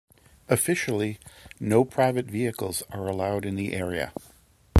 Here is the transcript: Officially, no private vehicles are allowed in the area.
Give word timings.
Officially, 0.49 1.19
no 1.59 1.85
private 1.85 2.25
vehicles 2.25 2.81
are 2.89 3.05
allowed 3.05 3.45
in 3.45 3.53
the 3.53 3.73
area. 3.73 4.11